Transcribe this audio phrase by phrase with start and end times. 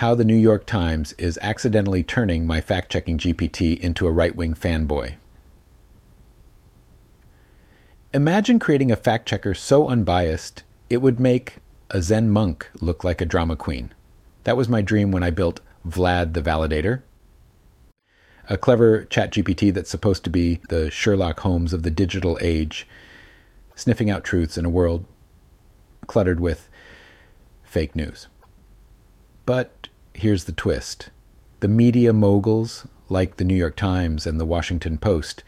[0.00, 4.34] how the New York Times is accidentally turning my fact checking GPT into a right
[4.34, 5.16] wing fanboy.
[8.14, 11.56] Imagine creating a fact checker so unbiased it would make
[11.90, 13.92] a Zen monk look like a drama queen.
[14.44, 17.02] That was my dream when I built Vlad the Validator,
[18.48, 22.88] a clever chat GPT that's supposed to be the Sherlock Holmes of the digital age,
[23.74, 25.04] sniffing out truths in a world
[26.06, 26.70] cluttered with
[27.64, 28.28] fake news.
[29.44, 31.10] But here's the twist
[31.60, 35.44] the media moguls, like the New York Times and the Washington Post,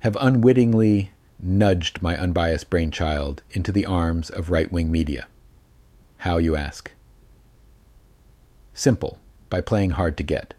[0.00, 5.26] have unwittingly nudged my unbiased brainchild into the arms of right wing media.
[6.18, 6.90] How, you ask?
[8.72, 9.18] Simple,
[9.50, 10.54] by playing hard to get.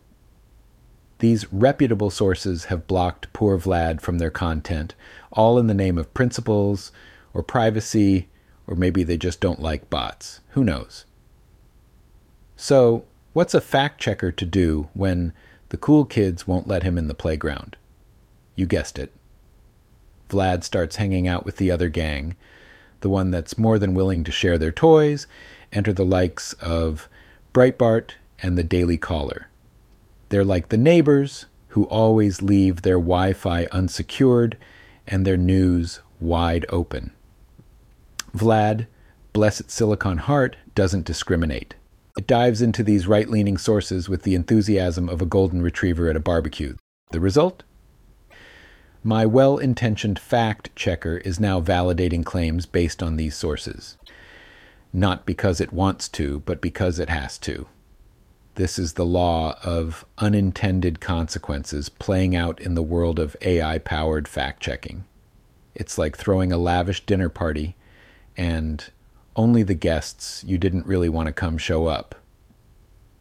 [1.20, 4.96] These reputable sources have blocked poor Vlad from their content,
[5.32, 6.92] all in the name of principles
[7.34, 8.28] or privacy,
[8.68, 10.42] or maybe they just don't like bots.
[10.50, 11.06] Who knows?
[12.58, 13.06] So,
[13.36, 15.34] what's a fact checker to do when
[15.68, 17.76] the cool kids won't let him in the playground?
[18.56, 19.12] You guessed it.
[20.30, 22.38] Vlad starts hanging out with the other gang,
[23.02, 25.28] the one that's more than willing to share their toys,
[25.74, 27.10] enter the likes of
[27.54, 29.50] Breitbart and the Daily Caller.
[30.30, 34.58] They're like the neighbors who always leave their Wi Fi unsecured
[35.06, 37.12] and their news wide open.
[38.34, 38.88] Vlad,
[39.34, 41.76] bless its silicon heart, doesn't discriminate.
[42.18, 46.16] It dives into these right leaning sources with the enthusiasm of a golden retriever at
[46.16, 46.76] a barbecue.
[47.12, 47.64] The result?
[49.04, 53.98] My well intentioned fact checker is now validating claims based on these sources.
[54.94, 57.68] Not because it wants to, but because it has to.
[58.56, 64.30] This is the law of unintended consequences playing out in the world of AI powered
[64.30, 65.04] fact checking.
[65.76, 67.76] It's like throwing a lavish dinner party
[68.38, 68.90] and
[69.36, 72.16] only the guests you didn't really want to come show up.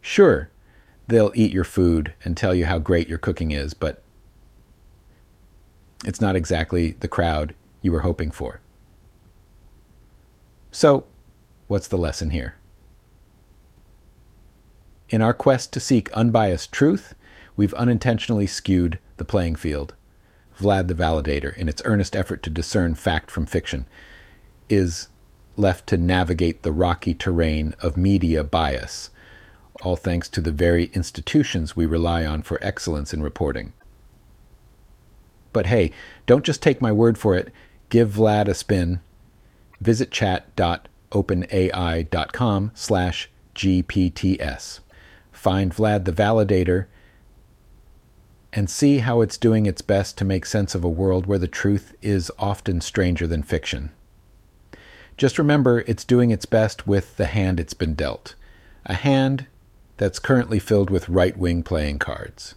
[0.00, 0.50] Sure,
[1.08, 4.02] they'll eat your food and tell you how great your cooking is, but
[6.04, 8.60] it's not exactly the crowd you were hoping for.
[10.70, 11.06] So,
[11.66, 12.56] what's the lesson here?
[15.08, 17.14] In our quest to seek unbiased truth,
[17.56, 19.94] we've unintentionally skewed the playing field.
[20.58, 23.86] Vlad the Validator, in its earnest effort to discern fact from fiction,
[24.68, 25.08] is
[25.56, 29.10] left to navigate the rocky terrain of media bias,
[29.82, 33.72] all thanks to the very institutions we rely on for excellence in reporting.
[35.52, 35.92] But hey,
[36.26, 37.52] don't just take my word for it.
[37.88, 38.98] Give Vlad a spin.
[39.80, 44.80] Visit chat.openai.com slash GPTS.
[45.30, 46.86] Find Vlad the Validator
[48.52, 51.48] and see how it's doing its best to make sense of a world where the
[51.48, 53.90] truth is often stranger than fiction.
[55.16, 58.34] Just remember it's doing its best with the hand it's been dealt,
[58.84, 59.46] a hand
[59.96, 62.56] that's currently filled with right wing playing cards.